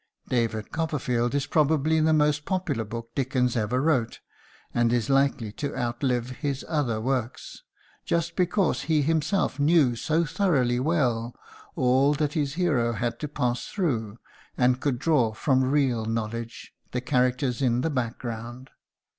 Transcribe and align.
"David 0.29 0.71
Copperfield" 0.71 1.35
is 1.35 1.45
probably 1.45 1.99
the 1.99 2.11
most 2.11 2.43
popular 2.43 2.83
book 2.83 3.13
Dickens 3.13 3.55
ever 3.55 3.79
wrote, 3.79 4.19
and 4.73 4.91
is 4.91 5.11
likely 5.11 5.51
to 5.51 5.77
outlive 5.77 6.31
his 6.37 6.65
other 6.67 6.99
works, 6.99 7.61
just 8.03 8.35
because 8.35 8.81
he 8.89 9.03
himself 9.03 9.59
knew 9.59 9.95
so 9.95 10.25
thoroughly 10.25 10.79
well 10.79 11.35
all 11.75 12.15
that 12.15 12.33
his 12.33 12.55
hero 12.55 12.93
had 12.93 13.19
to 13.19 13.27
pass 13.27 13.67
through, 13.67 14.17
and 14.57 14.79
could 14.81 14.97
draw 14.97 15.33
from 15.33 15.63
real 15.63 16.05
knowledge 16.05 16.73
the 16.93 17.01
characters 17.01 17.61
in 17.61 17.81
the 17.81 17.91
background. 17.91 18.71